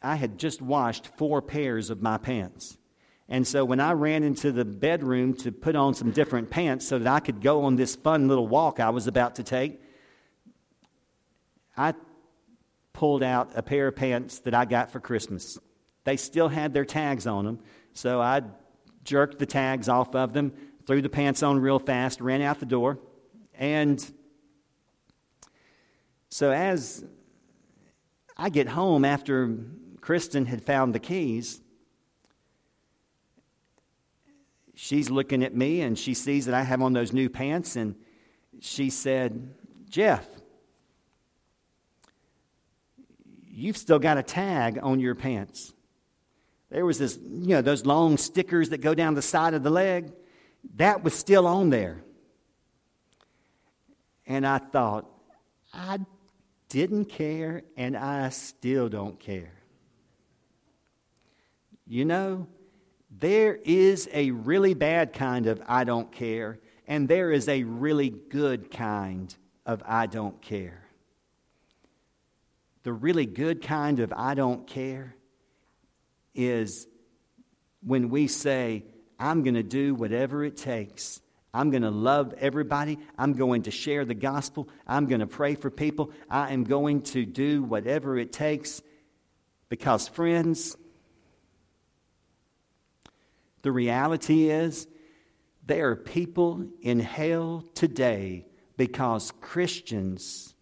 [0.02, 2.78] I had just washed four pairs of my pants.
[3.30, 7.00] And so when I ran into the bedroom to put on some different pants so
[7.00, 9.82] that I could go on this fun little walk I was about to take,
[11.76, 11.94] I
[12.92, 15.58] pulled out a pair of pants that I got for Christmas.
[16.04, 17.60] They still had their tags on them,
[17.94, 18.42] so I
[19.04, 20.54] jerked the tags off of them,
[20.86, 23.00] threw the pants on real fast, ran out the door,
[23.56, 24.06] and
[26.30, 27.06] so as
[28.44, 29.56] I get home after
[30.02, 31.62] Kristen had found the keys,
[34.76, 37.96] she's looking at me and she sees that I have on those new pants, and
[38.60, 39.54] she said,
[39.88, 40.28] Jeff,
[43.50, 45.72] you've still got a tag on your pants.
[46.70, 49.70] There was this, you know, those long stickers that go down the side of the
[49.70, 50.12] leg.
[50.76, 52.04] That was still on there.
[54.28, 55.10] And I thought,
[55.74, 56.00] I
[56.74, 59.54] didn't care and I still don't care.
[61.86, 62.48] You know,
[63.12, 66.58] there is a really bad kind of I don't care,
[66.88, 69.34] and there is a really good kind
[69.68, 70.84] of I don't care.
[72.82, 75.16] The really good kind of I don't care
[76.34, 76.88] is
[77.86, 78.84] when we say,
[79.20, 81.22] I'm going to do whatever it takes.
[81.54, 82.98] I'm going to love everybody.
[83.18, 84.70] I'm going to share the gospel.
[84.88, 86.12] I'm going to pray for people.
[86.30, 88.82] I am going to do whatever it takes.
[89.70, 90.76] Because, friends,
[93.62, 94.88] the reality is
[95.66, 98.46] there are people in hell today
[98.76, 100.56] because Christians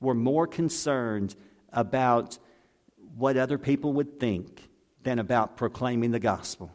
[0.00, 1.34] were more concerned
[1.72, 2.38] about
[3.16, 4.68] what other people would think
[5.02, 6.72] than about proclaiming the gospel.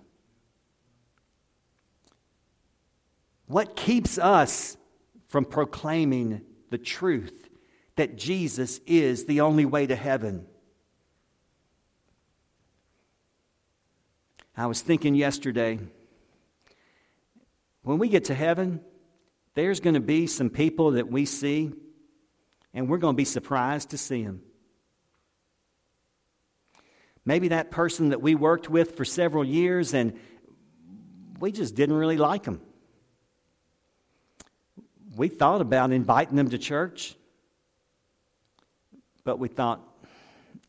[3.50, 4.78] What keeps us
[5.28, 7.50] from proclaiming the truth
[7.96, 10.46] that Jesus is the only way to heaven?
[14.56, 15.80] I was thinking yesterday,
[17.82, 18.82] when we get to heaven,
[19.56, 21.72] there's going to be some people that we see,
[22.76, 24.44] and we're going to be surprised to see them.
[27.26, 30.20] Maybe that person that we worked with for several years and
[31.40, 32.62] we just didn't really like them.
[35.16, 37.16] We thought about inviting them to church,
[39.24, 39.82] but we thought,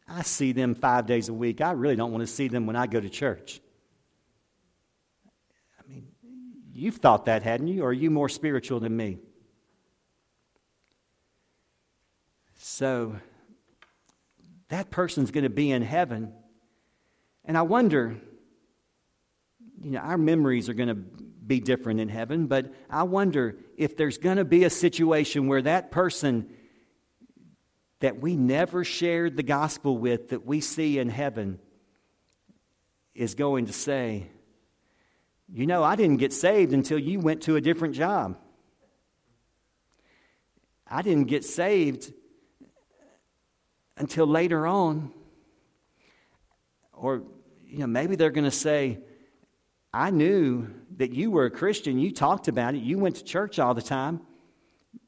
[0.09, 1.61] I see them five days a week.
[1.61, 3.61] I really don't want to see them when I go to church.
[5.79, 6.09] I mean,
[6.73, 7.83] you've thought that, hadn't you?
[7.83, 9.19] Or are you more spiritual than me?
[12.59, 13.17] So,
[14.69, 16.33] that person's going to be in heaven
[17.45, 18.17] and I wonder,
[19.83, 21.03] you know, our memories are going to
[21.51, 25.61] be different in heaven, but I wonder if there's going to be a situation where
[25.63, 26.49] that person
[27.99, 31.59] that we never shared the gospel with that we see in heaven
[33.17, 34.29] is going to say,
[35.53, 38.39] You know, I didn't get saved until you went to a different job.
[40.87, 42.13] I didn't get saved
[43.97, 45.13] until later on.
[46.93, 47.25] Or
[47.67, 49.01] you know, maybe they're going to say,
[49.93, 51.99] I knew that you were a Christian.
[51.99, 52.83] You talked about it.
[52.83, 54.21] You went to church all the time,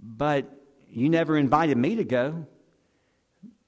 [0.00, 0.50] but
[0.88, 2.46] you never invited me to go.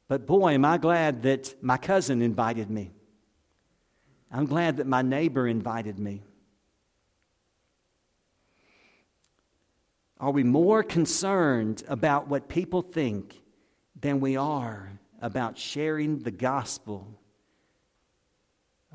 [0.08, 2.90] But boy, am I glad that my cousin invited me.
[4.30, 6.22] I'm glad that my neighbor invited me.
[10.18, 13.40] Are we more concerned about what people think
[14.00, 14.90] than we are
[15.20, 17.20] about sharing the gospel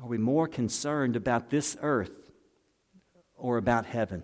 [0.00, 2.30] are we more concerned about this earth
[3.36, 4.22] or about heaven?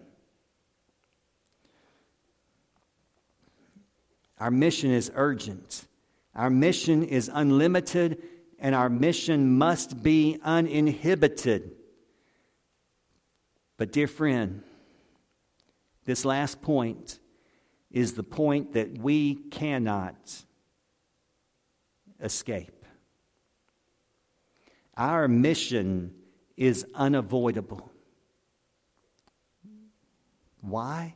[4.39, 5.87] Our mission is urgent.
[6.35, 8.23] Our mission is unlimited,
[8.59, 11.73] and our mission must be uninhibited.
[13.77, 14.63] But, dear friend,
[16.05, 17.19] this last point
[17.91, 20.45] is the point that we cannot
[22.21, 22.76] escape.
[24.97, 26.15] Our mission
[26.57, 27.91] is unavoidable.
[30.61, 31.15] Why?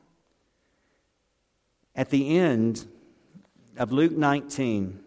[1.94, 2.86] At the end
[3.76, 5.00] of Luke 19,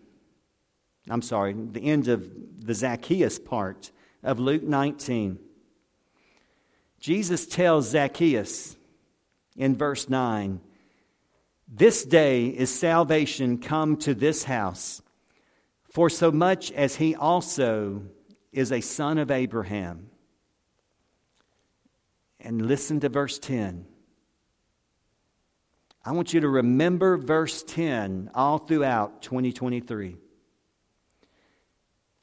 [1.09, 3.91] I'm sorry, the end of the Zacchaeus part
[4.23, 5.39] of Luke 19,
[6.99, 8.77] Jesus tells Zacchaeus
[9.55, 10.61] in verse 9,
[11.67, 15.01] This day is salvation come to this house,
[15.83, 18.03] for so much as he also
[18.53, 20.09] is a son of Abraham.
[22.39, 23.85] And listen to verse 10.
[26.05, 30.17] I want you to remember verse 10 all throughout 2023.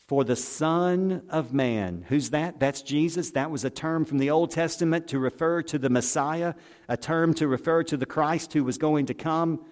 [0.07, 2.59] For the Son of Man, who's that?
[2.59, 3.31] That's Jesus.
[3.31, 6.55] That was a term from the Old Testament to refer to the Messiah,
[6.89, 9.64] a term to refer to the Christ who was going to come.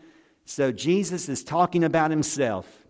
[0.44, 2.86] So Jesus is talking about himself.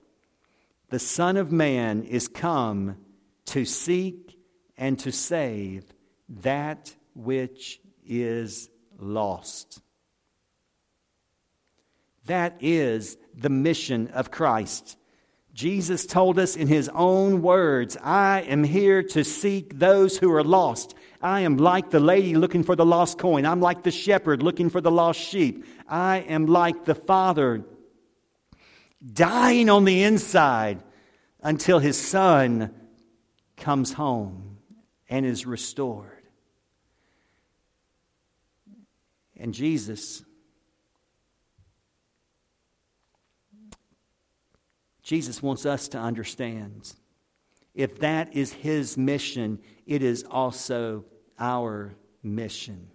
[0.91, 2.99] The Son of Man is come
[3.49, 4.39] to seek
[4.77, 5.85] and to save
[6.29, 9.81] that which is lost.
[12.27, 14.97] That is the mission of Christ.
[15.55, 20.45] Jesus told us in his own words, I am here to seek those who are
[20.45, 20.95] lost.
[21.21, 23.45] I am like the lady looking for the lost coin.
[23.45, 25.65] I'm like the shepherd looking for the lost sheep.
[25.89, 27.65] I am like the father
[29.13, 30.83] dying on the inside
[31.43, 32.75] until his son
[33.59, 34.59] comes home
[35.09, 36.23] and is restored.
[39.37, 40.23] And Jesus
[45.09, 46.93] Jesus wants us to understand
[47.75, 51.07] if that is his mission, it is also
[51.39, 52.91] our mission.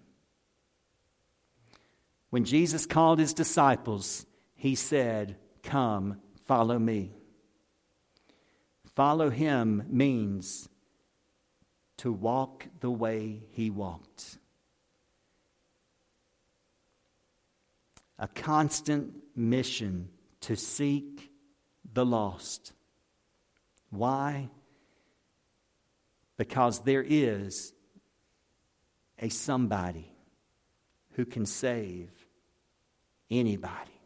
[2.30, 7.14] When Jesus called his disciples, he said, Come, follow me.
[8.94, 10.68] Follow him means
[11.98, 14.38] to walk the way he walked.
[18.18, 20.08] A constant mission
[20.42, 21.30] to seek
[21.92, 22.72] the lost.
[23.90, 24.50] Why?
[26.36, 27.72] Because there is
[29.18, 30.12] a somebody
[31.12, 32.10] who can save
[33.30, 34.00] anybody.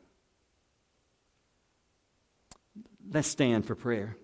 [3.11, 4.18] Let's stand for prayer.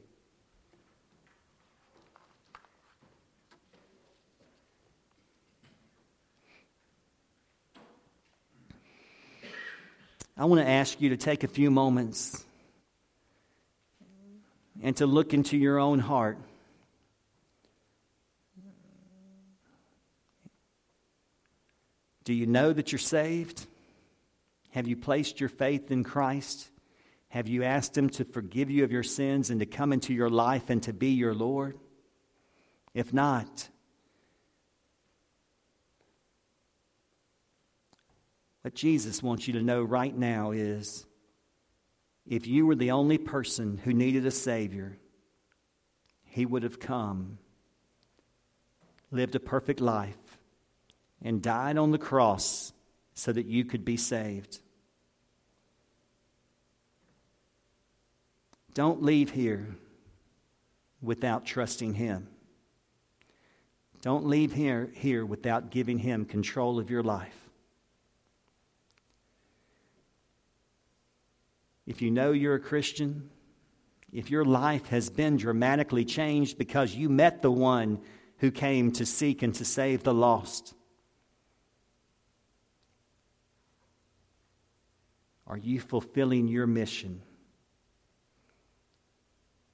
[10.37, 12.45] I want to ask you to take a few moments
[14.83, 16.39] and to look into your own heart.
[22.25, 23.67] Do you know that you're saved?
[24.71, 26.69] Have you placed your faith in Christ?
[27.29, 30.31] Have you asked Him to forgive you of your sins and to come into your
[30.31, 31.79] life and to be your Lord?
[32.93, 33.69] If not,
[38.65, 41.05] what Jesus wants you to know right now is
[42.27, 44.97] if you were the only person who needed a Savior,
[46.25, 47.37] He would have come,
[49.11, 50.17] lived a perfect life,
[51.21, 52.73] and died on the cross
[53.13, 54.61] so that you could be saved.
[58.73, 59.77] Don't leave here
[61.03, 62.29] without trusting Him.
[64.01, 67.44] Don't leave here, here without giving Him control of your life.
[71.87, 73.31] If you know you're a Christian,
[74.13, 78.01] if your life has been dramatically changed because you met the one
[78.39, 80.75] who came to seek and to save the lost,
[85.47, 87.23] are you fulfilling your mission?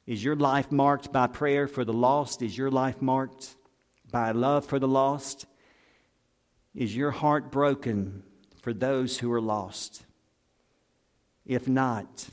[0.07, 2.43] Is your life marked by prayer for the lost?
[2.43, 3.55] Is your life marked
[4.11, 5.47] by love for the lost?
[6.75, 8.25] Is your heart broken
[8.63, 10.05] for those who are lost?
[11.47, 12.29] If not,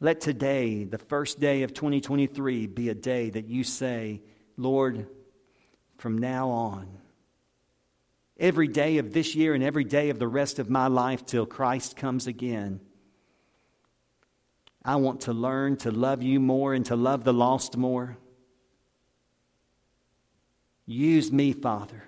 [0.00, 4.20] let today, the first day of 2023, be a day that you say,
[4.56, 5.06] Lord,
[5.98, 6.88] from now on,
[8.36, 11.46] every day of this year and every day of the rest of my life till
[11.46, 12.80] Christ comes again,
[14.84, 18.18] I want to learn to love you more and to love the lost more.
[20.84, 22.02] Use me, Father,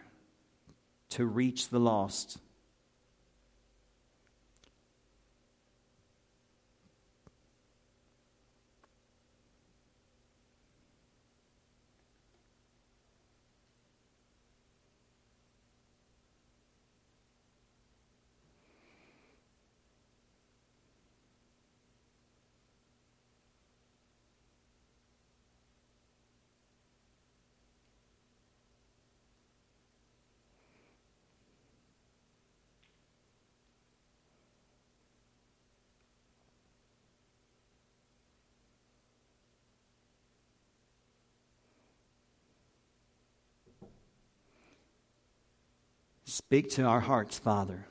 [1.11, 2.39] to reach the lost.
[46.49, 47.87] Speak to our hearts, Father.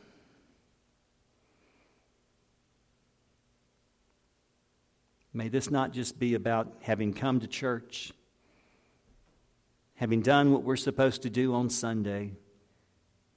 [5.34, 8.14] May this not just be about having come to church,
[9.96, 12.34] having done what we're supposed to do on Sunday,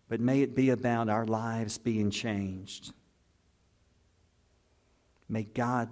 [0.09, 2.93] but may it be about our lives being changed.
[5.31, 5.89] May God,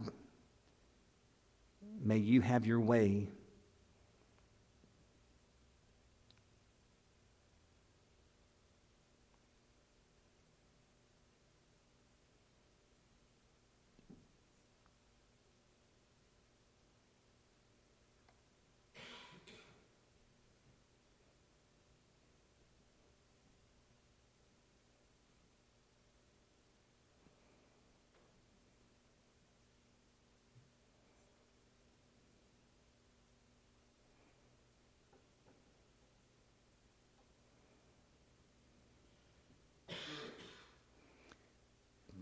[2.02, 3.28] may you have your way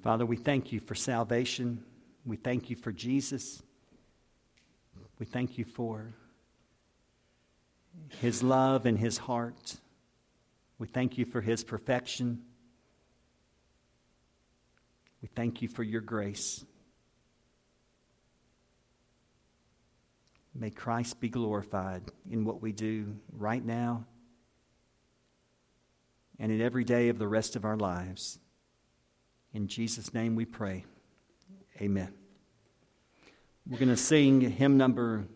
[0.02, 1.84] Father, we thank you for salvation.
[2.26, 3.62] We thank you for Jesus.
[5.20, 6.14] We thank you for
[8.20, 9.76] his love and his heart.
[10.78, 12.42] We thank you for his perfection.
[15.22, 16.64] We thank you for your grace.
[20.52, 24.04] May Christ be glorified in what we do right now
[26.40, 28.40] and in every day of the rest of our lives.
[29.54, 30.84] In Jesus' name we pray.
[31.80, 32.12] Amen.
[33.68, 35.26] We're going to sing hymn number